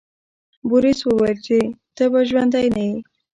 بوریس 0.69 0.99
وویل 1.03 1.37
چې 1.45 1.57
ته 1.95 2.03
به 2.11 2.19
ژوندی 2.29 2.67
نه 2.75 2.81
یې. 2.89 2.93